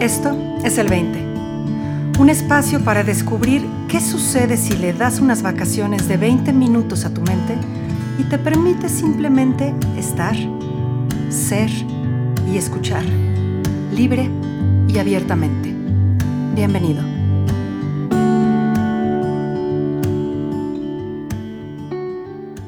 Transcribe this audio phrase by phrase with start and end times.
[0.00, 0.34] Esto
[0.64, 1.18] es el 20.
[2.18, 7.12] Un espacio para descubrir qué sucede si le das unas vacaciones de 20 minutos a
[7.12, 7.54] tu mente
[8.18, 10.34] y te permite simplemente estar,
[11.28, 11.68] ser
[12.50, 13.04] y escuchar,
[13.92, 14.30] libre
[14.88, 15.74] y abiertamente.
[16.54, 17.02] Bienvenido.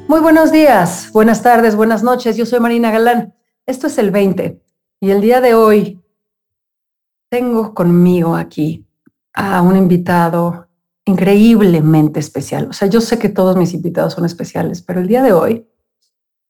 [0.07, 2.37] Muy buenos días, buenas tardes, buenas noches.
[2.37, 3.33] Yo soy Marina Galán.
[3.65, 4.61] Esto es el 20
[5.01, 6.02] y el día de hoy
[7.33, 8.87] tengo conmigo aquí
[9.33, 10.69] a un invitado
[11.07, 12.69] increíblemente especial.
[12.69, 15.67] O sea, yo sé que todos mis invitados son especiales, pero el día de hoy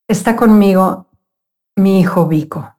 [0.09, 1.07] está conmigo
[1.77, 2.75] mi hijo Vico.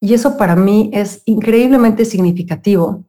[0.00, 3.04] Y eso para mí es increíblemente significativo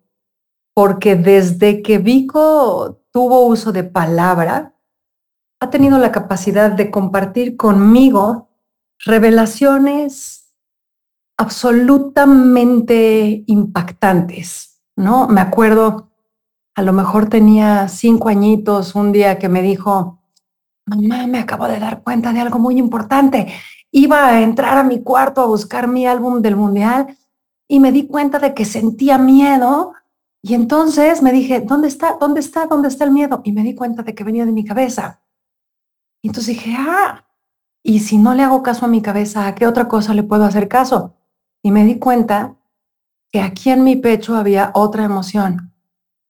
[0.74, 4.76] porque desde que Vico tuvo uso de palabra,
[5.60, 8.50] ha tenido la capacidad de compartir conmigo
[9.06, 10.41] revelaciones
[11.42, 15.28] absolutamente impactantes, ¿no?
[15.28, 16.12] Me acuerdo,
[16.76, 20.20] a lo mejor tenía cinco añitos, un día que me dijo,
[20.86, 23.52] mamá, me acabo de dar cuenta de algo muy importante.
[23.92, 27.18] Iba a entrar a mi cuarto a buscar mi álbum del mundial
[27.68, 29.94] y me di cuenta de que sentía miedo
[30.44, 32.18] y entonces me dije, ¿dónde está?
[32.20, 32.68] ¿Dónde está?
[32.68, 33.42] ¿Dónde está el miedo?
[33.44, 35.22] Y me di cuenta de que venía de mi cabeza.
[36.22, 37.26] Y entonces dije, ah,
[37.84, 40.46] y si no le hago caso a mi cabeza, ¿a qué otra cosa le puedo
[40.46, 41.16] hacer caso?
[41.64, 42.56] Y me di cuenta
[43.32, 45.74] que aquí en mi pecho había otra emoción.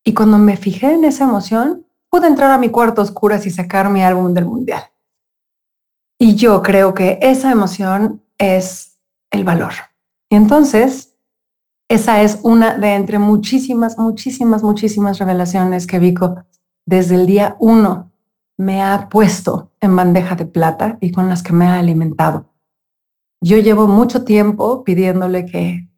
[0.03, 3.89] Y cuando me fijé en esa emoción, pude entrar a mi cuarto oscuro y sacar
[3.89, 4.83] mi álbum del mundial.
[6.19, 8.99] Y yo creo que esa emoción es
[9.31, 9.73] el valor.
[10.29, 11.15] Y entonces,
[11.89, 16.43] esa es una de entre muchísimas, muchísimas, muchísimas revelaciones que Vico
[16.85, 18.11] desde el día uno
[18.57, 22.50] me ha puesto en bandeja de plata y con las que me ha alimentado.
[23.43, 25.89] Yo llevo mucho tiempo pidiéndole que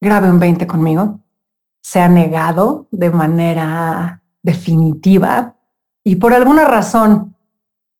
[0.00, 1.20] grabe un 20 conmigo.
[1.82, 5.56] Se ha negado de manera definitiva
[6.04, 7.36] y por alguna razón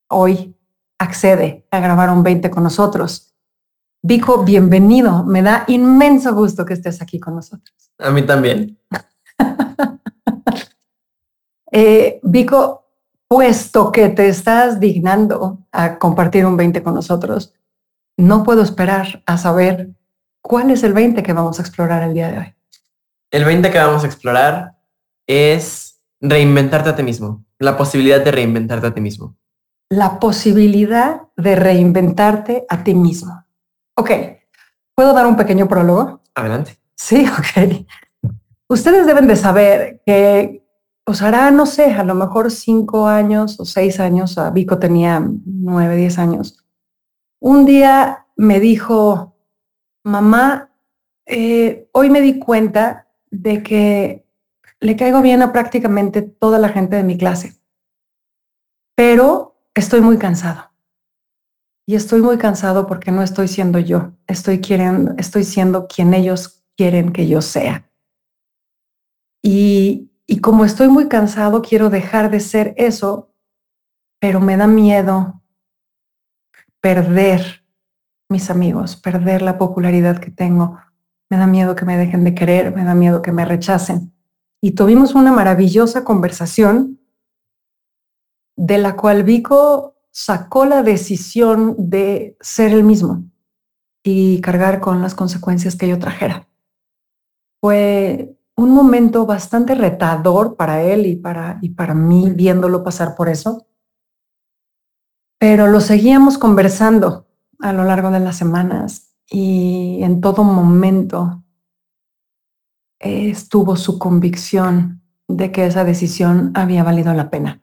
[0.09, 0.57] hoy
[0.99, 3.35] accede a grabar un 20 con nosotros.
[4.03, 5.25] Vico, bienvenido.
[5.25, 7.93] Me da inmenso gusto que estés aquí con nosotros.
[7.99, 8.79] A mí también.
[11.73, 12.87] eh, Vico,
[13.27, 17.53] puesto que te estás dignando a compartir un 20 con nosotros,
[18.17, 19.91] no puedo esperar a saber
[20.41, 22.55] cuál es el 20 que vamos a explorar el día de hoy.
[23.31, 24.77] El 20 que vamos a explorar
[25.27, 29.37] es reinventarte a ti mismo, la posibilidad de reinventarte a ti mismo.
[29.89, 33.45] La posibilidad de reinventarte a ti mismo.
[33.95, 34.11] Ok,
[34.95, 36.23] ¿puedo dar un pequeño prólogo?
[36.35, 36.79] Adelante.
[36.95, 37.87] Sí, ok.
[38.69, 40.65] Ustedes deben de saber que,
[41.05, 45.23] pues hará, no sé, a lo mejor cinco años o seis años, a Vico tenía
[45.45, 46.62] nueve, diez años,
[47.43, 49.37] un día me dijo,
[50.05, 50.71] mamá,
[51.27, 54.25] eh, hoy me di cuenta de que
[54.79, 57.61] le caigo bien a prácticamente toda la gente de mi clase,
[58.95, 60.71] pero estoy muy cansado.
[61.85, 66.65] Y estoy muy cansado porque no estoy siendo yo, estoy, queriendo, estoy siendo quien ellos
[66.77, 67.91] quieren que yo sea.
[69.43, 73.35] Y, y como estoy muy cansado, quiero dejar de ser eso,
[74.21, 75.42] pero me da miedo
[76.83, 77.65] perder
[78.29, 80.79] mis amigos, perder la popularidad que tengo.
[81.31, 84.13] Me da miedo que me dejen de querer, me da miedo que me rechacen.
[84.61, 86.99] Y tuvimos una maravillosa conversación
[88.57, 93.25] de la cual Vico sacó la decisión de ser el mismo
[94.03, 96.49] y cargar con las consecuencias que yo trajera.
[97.61, 103.29] Fue un momento bastante retador para él y para, y para mí viéndolo pasar por
[103.29, 103.67] eso
[105.43, 107.27] pero lo seguíamos conversando
[107.59, 111.43] a lo largo de las semanas y en todo momento
[113.01, 117.61] estuvo su convicción de que esa decisión había valido la pena.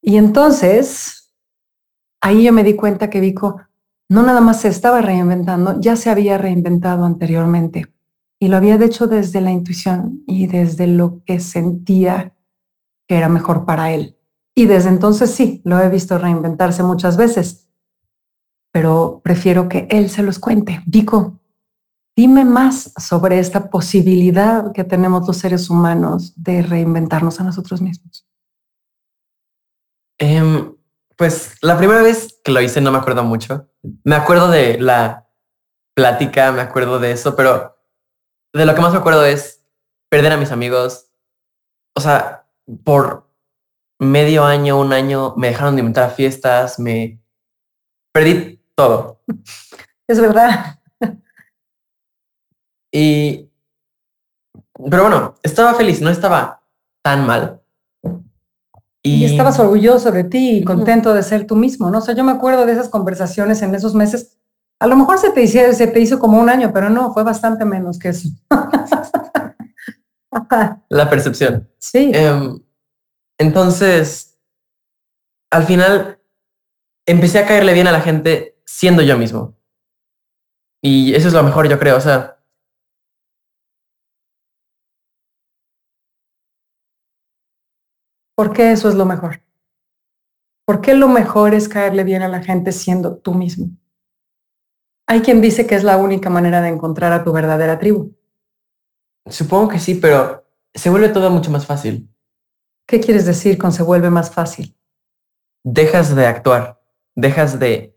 [0.00, 1.34] Y entonces,
[2.22, 3.60] ahí yo me di cuenta que Vico
[4.08, 7.92] no nada más se estaba reinventando, ya se había reinventado anteriormente
[8.38, 12.34] y lo había hecho desde la intuición y desde lo que sentía
[13.06, 14.17] que era mejor para él.
[14.58, 17.68] Y desde entonces sí, lo he visto reinventarse muchas veces,
[18.72, 20.82] pero prefiero que él se los cuente.
[20.84, 21.38] Vico,
[22.16, 28.26] dime más sobre esta posibilidad que tenemos los seres humanos de reinventarnos a nosotros mismos.
[30.18, 30.74] Em,
[31.16, 33.70] pues la primera vez que lo hice no me acuerdo mucho.
[34.02, 35.28] Me acuerdo de la
[35.94, 37.76] plática, me acuerdo de eso, pero
[38.52, 39.64] de lo que más me acuerdo es
[40.08, 41.12] perder a mis amigos.
[41.94, 42.50] O sea,
[42.82, 43.27] por
[43.98, 47.20] medio año, un año, me dejaron de inventar fiestas, me
[48.12, 49.20] perdí todo.
[50.10, 50.80] Es verdad.
[52.90, 53.50] Y
[54.90, 56.62] Pero bueno, estaba feliz, no estaba
[57.02, 57.60] tan mal.
[59.02, 61.98] Y, estabas orgulloso de ti y contento de ser tú mismo, ¿no?
[61.98, 64.38] O sea, yo me acuerdo de esas conversaciones en esos meses.
[64.80, 67.24] A lo mejor se te, hizo, se te hizo como un año, pero no, fue
[67.24, 68.28] bastante menos que eso.
[70.88, 71.68] La percepción.
[71.78, 72.10] Sí.
[72.14, 72.58] Em,
[73.38, 74.38] entonces,
[75.50, 76.20] al final,
[77.06, 79.56] empecé a caerle bien a la gente siendo yo mismo.
[80.82, 81.96] Y eso es lo mejor, yo creo.
[81.96, 82.38] O sea,
[88.38, 89.42] ¿Por qué eso es lo mejor?
[90.64, 93.70] ¿Por qué lo mejor es caerle bien a la gente siendo tú mismo?
[95.08, 98.14] Hay quien dice que es la única manera de encontrar a tu verdadera tribu.
[99.28, 102.08] Supongo que sí, pero se vuelve todo mucho más fácil.
[102.88, 104.74] ¿Qué quieres decir con se vuelve más fácil?
[105.62, 106.80] Dejas de actuar,
[107.14, 107.94] dejas de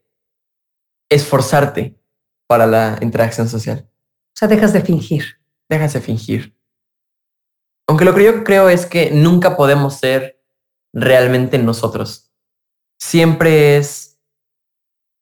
[1.09, 1.97] esforzarte
[2.45, 3.89] para la interacción social.
[3.89, 5.23] O sea, dejas de fingir.
[5.69, 6.57] Dejas de fingir.
[7.87, 10.43] Aunque lo que yo creo es que nunca podemos ser
[10.93, 12.29] realmente nosotros.
[12.99, 14.19] Siempre es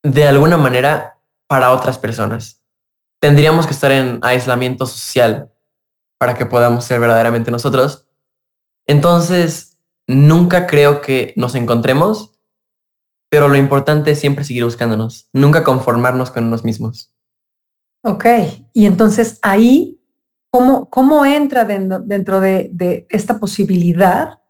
[0.01, 2.63] de alguna manera para otras personas.
[3.21, 5.53] Tendríamos que estar en aislamiento social
[6.17, 8.08] para que podamos ser verdaderamente nosotros.
[8.89, 9.77] Entonces,
[10.07, 12.33] nunca creo que nos encontremos,
[13.29, 17.13] pero lo importante es siempre seguir buscándonos, nunca conformarnos con nosotros mismos.
[18.03, 18.25] Ok,
[18.73, 19.99] y entonces ahí
[20.51, 24.41] ¿Cómo, entra dentro, de, de, esta posibilidad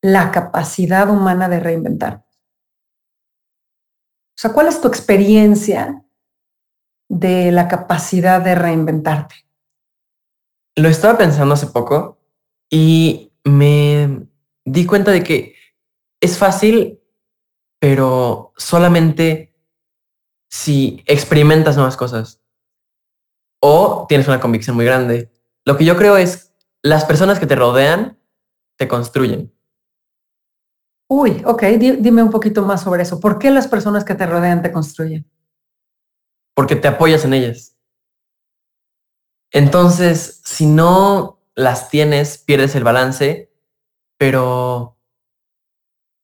[0.00, 2.24] la capacidad humana de reinventar?
[4.30, 6.02] O sea, ¿cuál es tu experiencia
[7.10, 9.34] de la capacidad de reinventarte?
[10.76, 12.18] Lo estaba pensando hace poco
[12.70, 14.28] y me
[14.64, 15.54] di cuenta de que
[16.20, 17.00] es fácil,
[17.80, 19.54] pero solamente
[20.50, 22.40] si experimentas nuevas cosas
[23.60, 25.32] o tienes una convicción muy grande.
[25.64, 26.52] Lo que yo creo es
[26.82, 28.18] las personas que te rodean
[28.76, 29.52] te construyen.
[31.08, 31.62] Uy, ok,
[32.00, 33.20] dime un poquito más sobre eso.
[33.20, 35.30] ¿Por qué las personas que te rodean te construyen?
[36.54, 37.76] Porque te apoyas en ellas.
[39.52, 43.52] Entonces, si no las tienes, pierdes el balance,
[44.18, 44.96] pero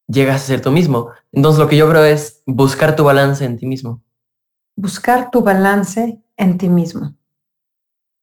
[0.07, 1.11] llegas a ser tú mismo.
[1.33, 4.03] Entonces, lo que yo creo es buscar tu balance en ti mismo.
[4.77, 7.15] Buscar tu balance en ti mismo.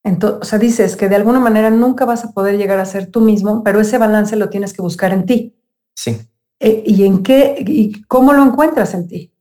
[0.04, 3.10] Entonces, o sea, dices que de alguna manera nunca vas a poder llegar a ser
[3.10, 5.56] tú mismo, pero ese balance lo tienes que buscar en ti.
[5.96, 6.22] Sí.
[6.60, 9.34] Eh, ¿Y en qué y cómo lo encuentras en ti?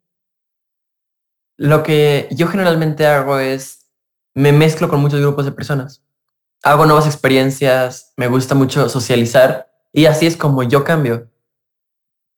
[1.56, 3.90] Lo que yo generalmente hago es
[4.34, 6.03] me mezclo con muchos grupos de personas.
[6.64, 11.30] Hago nuevas experiencias, me gusta mucho socializar y así es como yo cambio.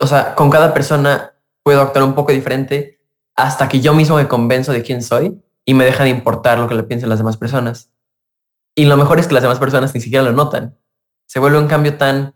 [0.00, 3.00] O sea, con cada persona puedo actuar un poco diferente
[3.36, 6.68] hasta que yo mismo me convenzo de quién soy y me deja de importar lo
[6.68, 7.92] que le piensen las demás personas.
[8.74, 10.76] Y lo mejor es que las demás personas ni siquiera lo notan.
[11.26, 12.34] Se vuelve un cambio tan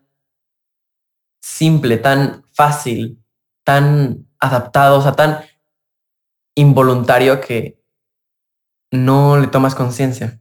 [1.42, 3.20] simple, tan fácil,
[3.64, 5.40] tan adaptado, o sea, tan
[6.54, 7.82] involuntario que
[8.92, 10.39] no le tomas conciencia.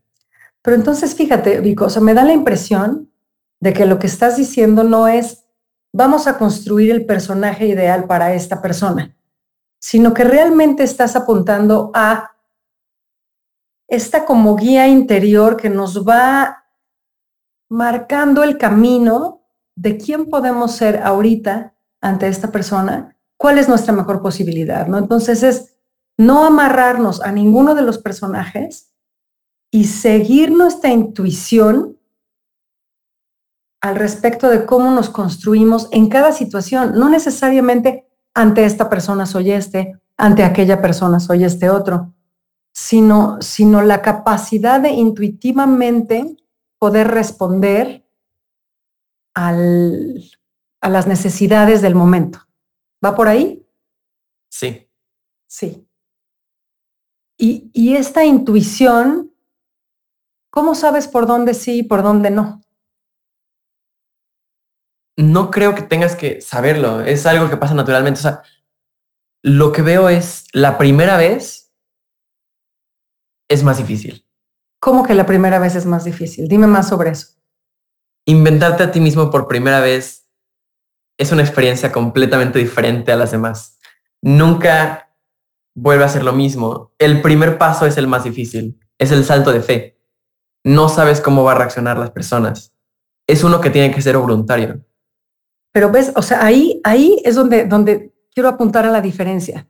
[0.69, 3.12] Pero entonces fíjate, Vico, o sea, me da la impresión
[3.60, 5.48] de que lo que estás diciendo no es
[5.92, 9.18] vamos a construir el personaje ideal para esta persona,
[9.80, 12.36] sino que realmente estás apuntando a
[13.88, 16.66] esta como guía interior que nos va
[17.68, 19.42] marcando el camino
[19.76, 24.99] de quién podemos ser ahorita ante esta persona, cuál es nuestra mejor posibilidad, ¿no?
[24.99, 25.78] Entonces es
[26.16, 28.89] no amarrarnos a ninguno de los personajes
[29.71, 31.97] y seguir nuestra intuición
[33.81, 39.52] al respecto de cómo nos construimos en cada situación, no necesariamente ante esta persona soy
[39.52, 42.14] este, ante aquella persona soy este otro,
[42.73, 46.38] sino, sino la capacidad de intuitivamente
[46.78, 48.06] poder responder
[49.33, 50.23] al,
[50.81, 52.40] a las necesidades del momento.
[53.04, 53.66] ¿Va por ahí?
[54.49, 54.90] Sí.
[55.47, 55.88] Sí.
[57.38, 59.29] Y, y esta intuición,
[60.50, 62.62] ¿cómo sabes por dónde sí y por dónde no?
[65.18, 68.20] No creo que tengas que saberlo, es algo que pasa naturalmente.
[68.20, 68.44] O sea,
[69.44, 71.74] lo que veo es la primera vez
[73.50, 74.26] es más difícil.
[74.80, 76.48] ¿Cómo que la primera vez es más difícil?
[76.48, 77.36] Dime más sobre eso.
[78.26, 80.30] Inventarte a ti mismo por primera vez
[81.18, 83.78] es una experiencia completamente diferente a las demás.
[84.22, 85.14] Nunca
[85.76, 86.94] vuelve a ser lo mismo.
[86.98, 89.99] El primer paso es el más difícil, es el salto de fe.
[90.63, 92.73] No sabes cómo va a reaccionar las personas.
[93.28, 94.83] Es uno que tiene que ser voluntario.
[95.71, 99.68] Pero ves, o sea, ahí, ahí es donde, donde quiero apuntar a la diferencia.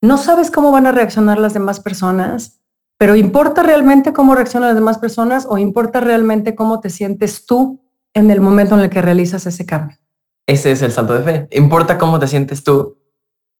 [0.00, 2.60] No sabes cómo van a reaccionar las demás personas
[2.98, 7.82] Pero ¿importa realmente cómo reaccionan las demás personas o importa realmente cómo te sientes tú
[8.14, 9.98] en el momento en el que realizas ese cambio?
[10.46, 11.48] Ese es el salto de fe.
[11.50, 12.98] Importa cómo te sientes tú,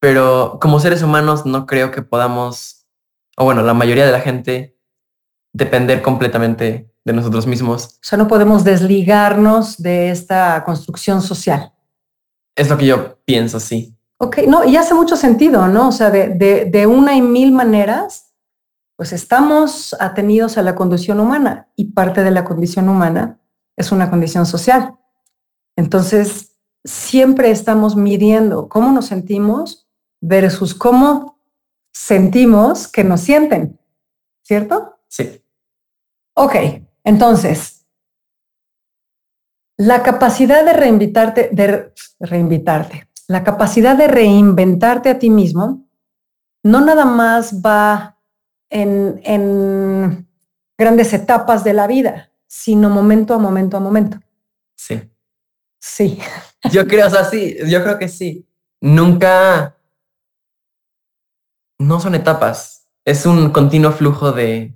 [0.01, 2.87] pero como seres humanos no creo que podamos,
[3.37, 4.74] o bueno, la mayoría de la gente,
[5.55, 7.87] depender completamente de nosotros mismos.
[7.87, 11.73] O sea, no podemos desligarnos de esta construcción social.
[12.57, 13.97] Es lo que yo pienso, sí.
[14.19, 15.89] Ok, no, y hace mucho sentido, ¿no?
[15.89, 18.35] O sea, de, de, de una y mil maneras,
[18.97, 23.41] pues estamos atenidos a la condición humana y parte de la condición humana
[23.77, 24.97] es una condición social.
[25.77, 29.89] Entonces, siempre estamos midiendo cómo nos sentimos
[30.21, 31.39] versus cómo
[31.93, 33.79] sentimos que nos sienten,
[34.43, 34.97] ¿cierto?
[35.09, 35.44] Sí.
[36.37, 36.55] Ok,
[37.05, 37.87] entonces,
[39.77, 45.89] la capacidad de reinvitarte, de reinvitarte, la capacidad de reinventarte a ti mismo,
[46.63, 48.19] no nada más va
[48.71, 50.29] en, en
[50.77, 54.19] grandes etapas de la vida, sino momento a momento a momento.
[54.77, 55.01] Sí.
[55.81, 56.19] Sí.
[56.73, 58.49] Yo creo, o sea, sí, yo creo que sí.
[58.81, 59.77] Nunca,
[61.79, 64.75] no son etapas, es un continuo flujo de,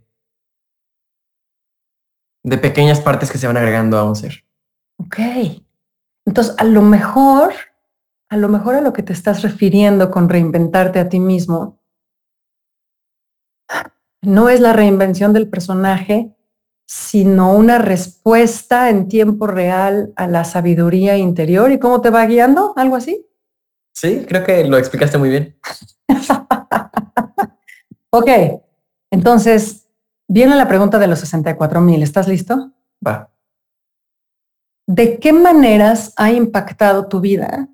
[2.48, 4.44] de pequeñas partes que se van agregando a un ser.
[4.98, 5.18] Ok.
[6.26, 7.52] Entonces, a lo mejor,
[8.28, 11.78] a lo mejor a lo que te estás refiriendo con reinventarte a ti mismo,
[14.22, 16.34] no es la reinvención del personaje,
[16.86, 22.72] sino una respuesta en tiempo real a la sabiduría interior y cómo te va guiando,
[22.76, 23.26] algo así.
[23.92, 25.56] Sí, creo que lo explicaste muy bien.
[28.10, 28.30] ok,
[29.10, 29.87] entonces
[30.28, 32.02] viene la pregunta de los 64 mil.
[32.02, 32.72] ¿Estás listo?
[33.04, 33.30] Va.
[34.86, 37.68] ¿De qué maneras ha impactado tu vida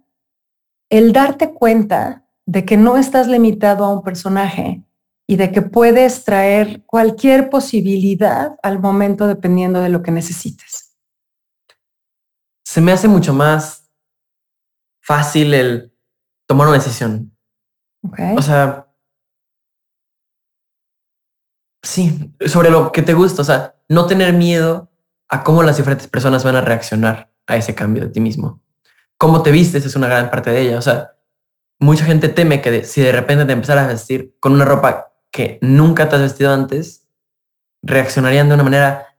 [0.91, 4.85] el darte cuenta de que no estás limitado a un personaje
[5.27, 10.97] y de que puedes traer cualquier posibilidad al momento dependiendo de lo que necesites?
[12.65, 13.91] Se me hace mucho más
[15.01, 15.95] fácil el
[16.47, 17.37] tomar una decisión.
[18.03, 18.37] Okay.
[18.37, 18.84] O sea,
[21.85, 24.91] sí, sobre lo que te gusta, o sea, no tener miedo
[25.29, 28.63] a cómo las diferentes personas van a reaccionar a ese cambio de ti mismo.
[29.17, 30.79] Cómo te vistes es una gran parte de ella.
[30.79, 31.13] O sea,
[31.79, 35.59] mucha gente teme que si de repente te empezaras a vestir con una ropa que
[35.61, 37.07] nunca te has vestido antes,
[37.83, 39.19] reaccionarían de una manera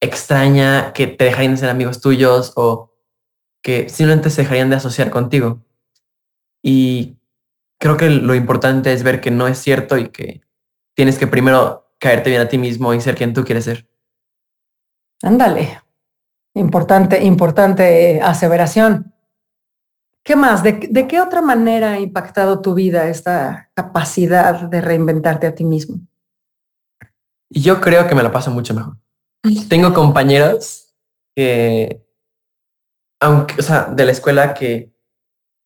[0.00, 2.94] extraña, que te dejarían de ser amigos tuyos o
[3.62, 5.62] que simplemente se dejarían de asociar contigo.
[6.62, 7.18] Y
[7.78, 10.42] creo que lo importante es ver que no es cierto y que
[10.94, 13.88] tienes que primero caerte bien a ti mismo y ser quien tú quieres ser.
[15.22, 15.80] Ándale.
[16.54, 19.14] Importante, importante aseveración.
[20.22, 20.62] ¿Qué más?
[20.62, 25.64] ¿De, ¿De, qué otra manera ha impactado tu vida esta capacidad de reinventarte a ti
[25.64, 26.00] mismo?
[27.48, 28.96] Yo creo que me la paso mucho mejor.
[29.68, 30.94] Tengo compañeros
[31.34, 32.04] que,
[33.20, 34.92] aunque, o sea, de la escuela que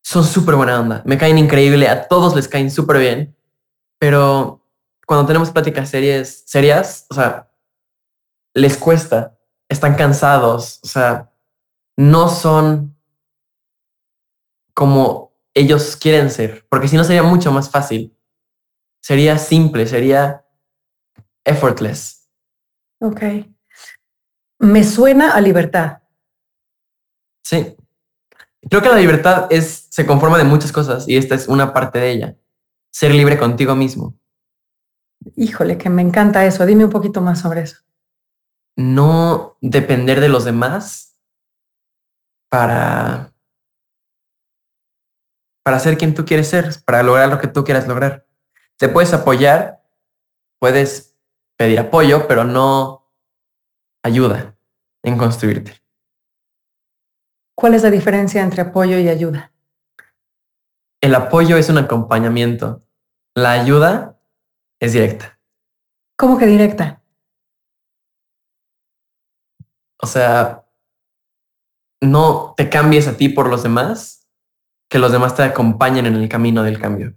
[0.03, 3.35] son súper buena onda, me caen increíble, a todos les caen súper bien,
[3.99, 4.64] pero
[5.05, 7.51] cuando tenemos pláticas serias, serias, o sea,
[8.53, 9.37] les cuesta,
[9.69, 11.31] están cansados, o sea,
[11.97, 12.95] no son
[14.73, 18.17] como ellos quieren ser, porque si no sería mucho más fácil,
[19.01, 20.45] sería simple, sería
[21.45, 22.27] effortless.
[22.99, 23.21] Ok.
[24.59, 25.99] Me suena a libertad.
[27.43, 27.75] Sí.
[28.69, 31.99] Creo que la libertad es, se conforma de muchas cosas y esta es una parte
[31.99, 32.35] de ella.
[32.91, 34.17] Ser libre contigo mismo.
[35.35, 36.65] Híjole, que me encanta eso.
[36.65, 37.77] Dime un poquito más sobre eso.
[38.75, 41.17] No depender de los demás
[42.49, 43.31] para
[45.65, 48.27] para ser quien tú quieres ser, para lograr lo que tú quieras lograr.
[48.77, 49.81] Te puedes apoyar,
[50.59, 51.17] puedes
[51.57, 53.11] pedir apoyo, pero no
[54.03, 54.55] ayuda
[55.01, 55.81] en construirte.
[57.55, 59.53] ¿Cuál es la diferencia entre apoyo y ayuda?
[61.01, 62.83] El apoyo es un acompañamiento.
[63.33, 64.14] La ayuda
[64.79, 65.39] es directa.
[66.17, 67.01] ¿Cómo que directa?
[70.01, 70.65] O sea,
[72.01, 74.27] no te cambies a ti por los demás,
[74.89, 77.15] que los demás te acompañen en el camino del cambio.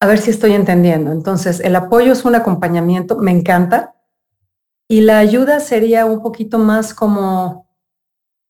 [0.00, 1.12] A ver si estoy entendiendo.
[1.12, 3.94] Entonces, el apoyo es un acompañamiento, me encanta.
[4.88, 7.70] Y la ayuda sería un poquito más como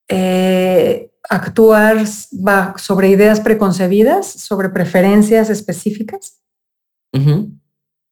[0.09, 6.43] eh, actuar sobre ideas preconcebidas, sobre preferencias específicas.
[7.12, 7.61] Uh -huh.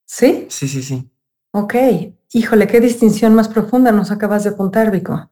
[0.07, 0.47] ¿Sí?
[0.49, 1.11] Sí, sí, sí.
[1.53, 1.75] Ok.
[2.33, 5.31] Híjole, qué distinción más profunda nos acabas de apuntar, Vico.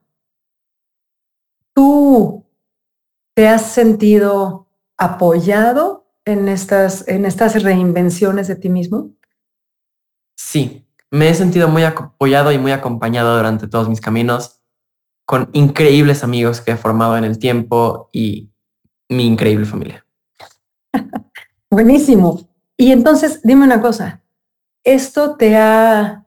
[1.73, 2.45] ¿Tú
[3.33, 9.11] te has sentido apoyado en estas, en estas reinvenciones de ti mismo?
[10.35, 14.61] Sí, me he sentido muy apoyado y muy acompañado durante todos mis caminos
[15.25, 18.51] con increíbles amigos que he formado en el tiempo y
[19.07, 20.05] mi increíble familia.
[21.71, 22.48] Buenísimo.
[22.79, 24.23] Y entonces, dime una cosa,
[24.85, 26.25] ¿esto te ha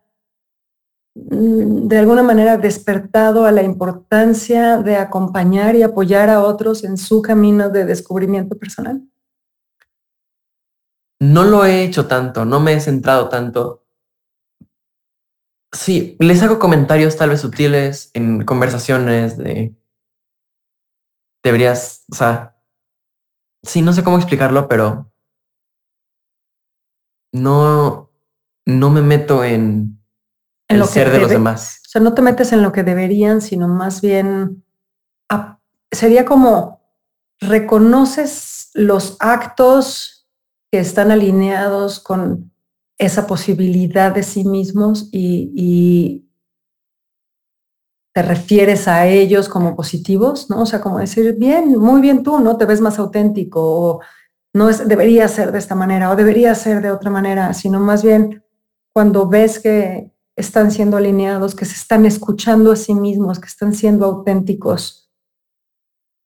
[1.14, 6.98] mm, de alguna manera despertado a la importancia de acompañar y apoyar a otros en
[6.98, 9.02] su camino de descubrimiento personal?
[11.20, 13.86] No lo he hecho tanto, no me he centrado tanto.
[15.72, 19.74] Sí, les hago comentarios tal vez sutiles en conversaciones de...
[21.42, 22.58] Deberías, o sea,
[23.62, 25.11] sí, no sé cómo explicarlo, pero
[27.32, 28.10] no,
[28.66, 29.98] no me meto en,
[30.68, 31.80] el ser de los demás.
[31.86, 34.62] O sea, no te metes en lo que deberían, sino más bien
[35.90, 36.80] sería como
[37.40, 40.26] reconoces los actos
[40.70, 42.50] que están alineados con
[42.98, 46.28] esa posibilidad de sí mismos y, y,
[48.14, 50.60] te refieres a ellos como positivos, ¿no?
[50.62, 52.58] O sea, como decir, bien, muy bien tú, ¿no?
[52.58, 54.00] Te ves más auténtico o
[54.54, 58.02] no es, debería ser de esta manera o debería ser de otra manera, sino más
[58.02, 58.44] bien
[58.92, 63.74] cuando ves que están siendo alineados, que se están escuchando a sí mismos, que están
[63.74, 65.10] siendo auténticos,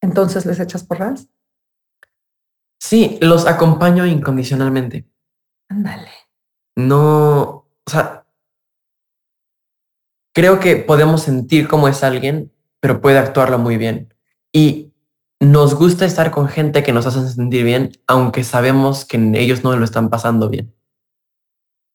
[0.01, 1.29] entonces les echas porras.
[2.79, 5.09] Sí, los acompaño incondicionalmente.
[5.69, 6.11] Ándale.
[6.77, 8.27] No, o sea,
[10.35, 14.15] creo que podemos sentir cómo es alguien, pero puede actuarlo muy bien.
[14.53, 14.86] Y
[15.41, 19.77] nos gusta estar con gente que nos hace sentir bien, aunque sabemos que ellos no
[19.77, 20.75] lo están pasando bien.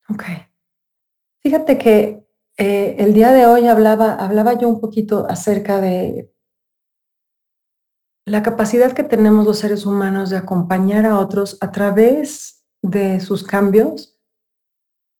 [0.09, 0.23] Ok.
[1.41, 6.31] Fíjate que eh, el día de hoy hablaba, hablaba yo un poquito acerca de
[8.25, 13.43] la capacidad que tenemos los seres humanos de acompañar a otros a través de sus
[13.43, 14.19] cambios,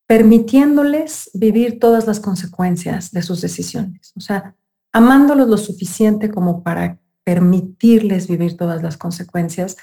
[0.07, 4.13] permitiéndoles vivir todas las consecuencias de sus decisiones.
[4.15, 4.55] O sea,
[4.93, 9.77] amándolos lo suficiente como para permitirles vivir todas las consecuencias,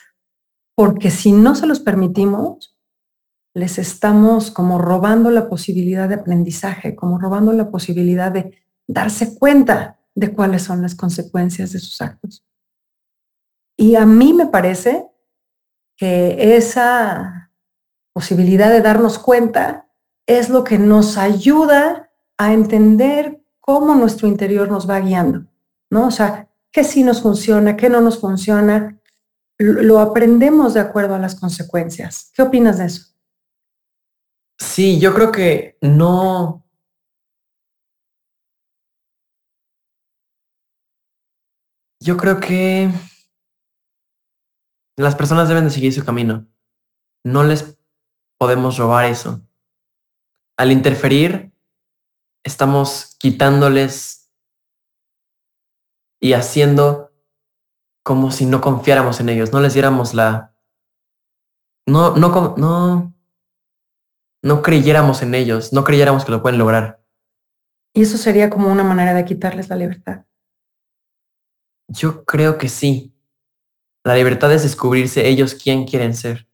[0.75, 2.77] porque si no se los permitimos,
[3.55, 9.99] les estamos como robando la posibilidad de aprendizaje, como robando la posibilidad de darse cuenta
[10.15, 12.45] de cuáles son las consecuencias de sus actos.
[13.77, 15.07] Y a mí me parece
[15.97, 17.53] que esa
[18.13, 19.89] posibilidad de darnos cuenta
[20.27, 25.47] es lo que nos ayuda a entender cómo nuestro interior nos va guiando,
[25.91, 26.07] ¿no?
[26.07, 29.01] O sea, qué sí nos funciona, qué no nos funciona.
[29.59, 32.31] Lo aprendemos de acuerdo a las consecuencias.
[32.35, 33.07] ¿Qué opinas de eso?
[34.59, 36.65] Sí, yo creo que no.
[42.01, 42.91] Yo creo que
[44.97, 46.47] las personas deben de seguir su camino.
[47.25, 47.79] No les
[48.39, 49.43] podemos robar eso.
[50.57, 51.53] Al interferir,
[52.45, 54.18] estamos quitándoles
[56.21, 57.13] y haciendo
[58.03, 60.55] como si no confiáramos en ellos, no les diéramos la...
[61.87, 63.15] No, no, no,
[64.43, 67.03] no creyéramos en ellos, no creyéramos que lo pueden lograr.
[67.95, 70.25] ¿Y eso sería como una manera de quitarles la libertad?
[71.89, 73.15] Yo creo que sí.
[74.05, 76.49] La libertad es descubrirse ellos quién quieren ser.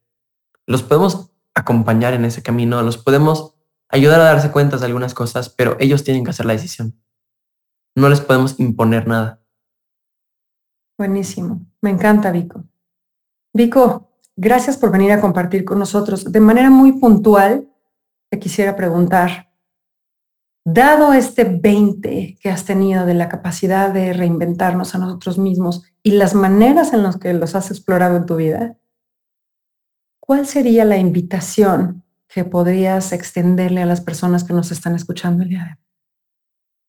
[0.66, 3.54] Los podemos acompañar en ese camino, los podemos
[3.88, 7.00] ayudar a darse cuenta de algunas cosas, pero ellos tienen que hacer la decisión.
[7.94, 9.43] No les podemos imponer nada.
[10.96, 11.66] Buenísimo.
[11.80, 12.64] Me encanta, Vico.
[13.52, 16.30] Vico, gracias por venir a compartir con nosotros.
[16.30, 17.68] De manera muy puntual,
[18.30, 19.52] te quisiera preguntar,
[20.64, 26.12] dado este 20 que has tenido de la capacidad de reinventarnos a nosotros mismos y
[26.12, 28.76] las maneras en las que los has explorado en tu vida,
[30.20, 35.50] ¿cuál sería la invitación que podrías extenderle a las personas que nos están escuchando el
[35.50, 35.76] día de hoy?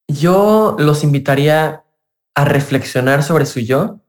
[0.08, 1.85] Yo los invitaría
[2.36, 4.02] a reflexionar sobre su yo,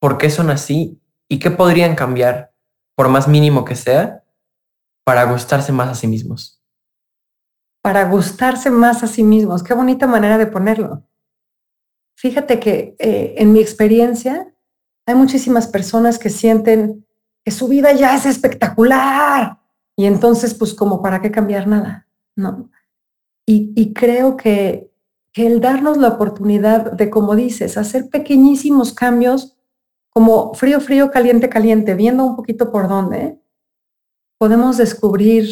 [0.00, 2.52] por qué son así y qué podrían cambiar,
[2.96, 4.24] por más mínimo que sea,
[5.04, 6.60] para gustarse más a sí mismos.
[7.82, 9.62] Para gustarse más a sí mismos.
[9.62, 11.04] Qué bonita manera de ponerlo.
[12.18, 14.52] Fíjate que eh, en mi experiencia
[15.06, 17.06] hay muchísimas personas que sienten
[17.44, 19.60] que su vida ya es espectacular
[19.94, 22.70] y entonces pues como para qué cambiar nada, ¿no?
[23.48, 24.85] y creo que
[25.36, 29.54] que el darnos la oportunidad de, como dices, hacer pequeñísimos cambios
[30.08, 33.38] como frío, frío, caliente, caliente, viendo un poquito por dónde,
[34.38, 35.46] podemos descubrir,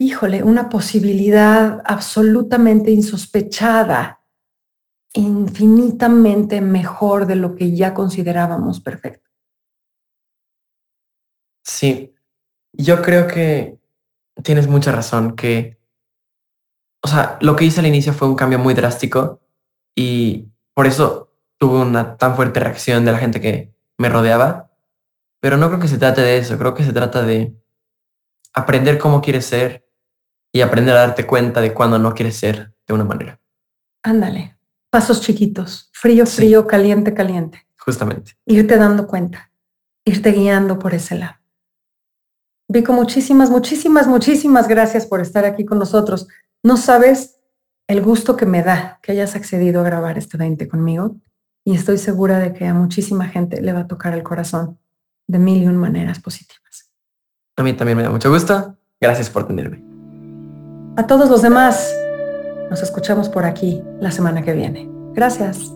[0.00, 4.24] híjole, una posibilidad absolutamente insospechada,
[5.12, 9.30] infinitamente mejor de lo que ya considerábamos perfecto.
[11.64, 12.12] Sí,
[12.72, 13.78] yo creo que
[14.42, 15.80] tienes mucha razón que,
[17.02, 19.40] o sea, lo que hice al inicio fue un cambio muy drástico
[19.94, 24.70] y por eso tuve una tan fuerte reacción de la gente que me rodeaba.
[25.40, 27.54] Pero no creo que se trate de eso, creo que se trata de
[28.54, 29.84] aprender cómo quieres ser
[30.52, 33.40] y aprender a darte cuenta de cuándo no quieres ser de una manera.
[34.04, 34.56] Ándale,
[34.90, 37.66] pasos chiquitos, frío, frío, caliente, caliente.
[37.78, 38.36] Justamente.
[38.46, 39.50] Irte dando cuenta,
[40.04, 41.34] irte guiando por ese lado.
[42.68, 46.28] Vico, muchísimas, muchísimas, muchísimas gracias por estar aquí con nosotros.
[46.62, 47.40] No sabes
[47.88, 51.16] el gusto que me da que hayas accedido a grabar este 20 conmigo
[51.64, 54.78] y estoy segura de que a muchísima gente le va a tocar el corazón
[55.26, 56.90] de mil y un maneras positivas.
[57.56, 58.76] A mí también me da mucho gusto.
[59.00, 59.82] Gracias por tenerme.
[60.96, 61.92] A todos los demás,
[62.70, 64.88] nos escuchamos por aquí la semana que viene.
[65.14, 65.72] Gracias.